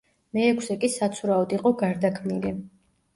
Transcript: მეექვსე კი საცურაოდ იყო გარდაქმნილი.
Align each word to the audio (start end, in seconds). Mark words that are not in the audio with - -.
მეექვსე 0.35 0.77
კი 0.83 0.87
საცურაოდ 0.93 1.53
იყო 1.57 1.73
გარდაქმნილი. 1.83 2.55